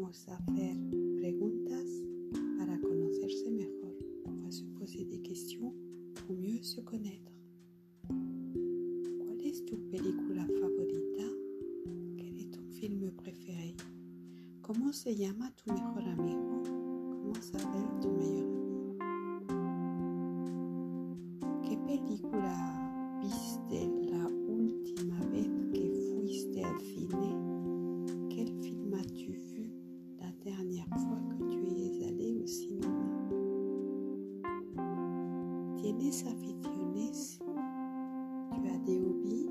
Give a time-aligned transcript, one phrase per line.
[0.00, 0.76] hacer
[1.16, 1.86] preguntas
[2.58, 3.94] para conocerse mejor.
[4.24, 5.74] On va se poser des questions
[6.14, 7.30] pour mieux se connaître.
[8.08, 11.24] ¿Cuál es tu película favorita?
[12.16, 13.74] ¿Quel est ton film préféré?
[14.62, 16.62] ¿Cómo se llama tu mejor amigo?
[17.10, 19.68] ¿Cómo s'appelle ton meilleur ami?
[21.68, 22.41] ¿Qué película
[36.12, 37.38] ¿Tienes aficiones?
[37.38, 39.48] ¿Tu as des hobbies?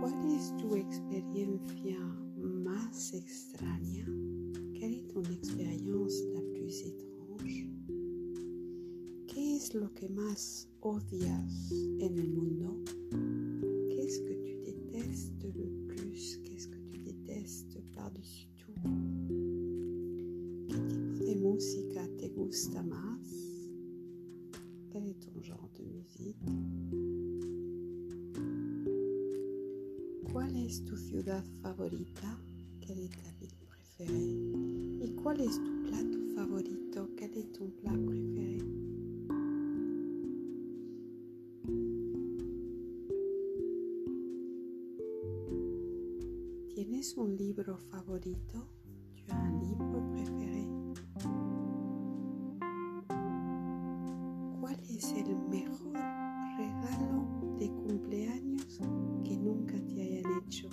[0.00, 1.98] ¿Cuál es tu experiencia
[2.34, 4.06] más extraña?
[4.74, 7.70] Quelle est ton expérience la plus étrange?
[9.28, 11.70] ¿Qué es lo que más odias
[12.00, 12.82] en el mundo?
[13.88, 16.40] Qu'est-ce que tu détestes le plus?
[16.42, 18.74] Qu'est-ce que tu détestes par-dessus tout?
[20.66, 23.23] ¿Qué tipo de música te gusta más?
[24.94, 26.36] Quel est ton genre de musique?
[30.30, 32.38] ¿Cuál es tu ciudad favorita?
[32.80, 34.36] Quelle est ta ville préférée?
[35.02, 37.08] ¿Y cuál es tu plato favorito?
[37.16, 38.58] Quel est ton plat préféré?
[46.72, 48.68] ¿Tienes un libro favorito?
[49.16, 49.73] ¿Tu as un libro
[54.64, 55.92] ¿Cuál es el mejor
[56.56, 58.80] regalo de cumpleaños
[59.22, 60.70] que nunca te hayan hecho?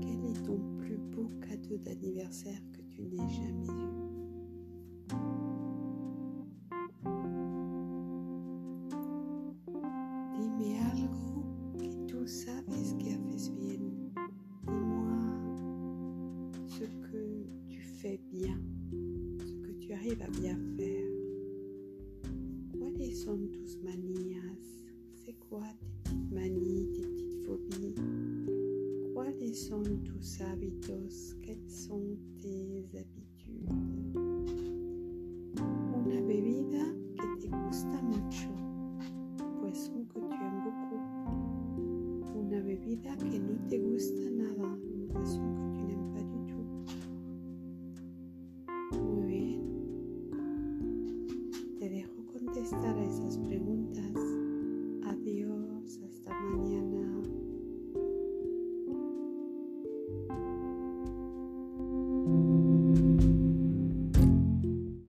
[0.00, 3.92] Quel est ton plus beau cadeau d'anniversaire que tu n'aies jamais eu?
[10.34, 11.44] Dime algo
[11.78, 13.78] que tú sabes que haces bien.
[14.66, 15.06] Dis-moi
[16.66, 18.60] ce que tu fais bien,
[19.38, 21.09] ce que tu arrives à bien faire.
[23.24, 24.56] son tus manías?
[25.14, 25.66] C'est quoi
[26.04, 27.94] tes petites manies, tes petites phobies
[29.12, 31.36] ¿Cuáles son tus hábitos?
[31.42, 34.16] ¿Qué son tes habitudes?
[35.94, 38.48] Una bebida que te gusta mucho,
[39.60, 41.04] pues un que tu aimes beaucoup.
[42.36, 46.68] Una bebida que no te gusta nada, une boisson que tu n'aimes pas du tout.
[48.98, 49.60] Muy bien.
[51.78, 53.09] Te dejo contestar a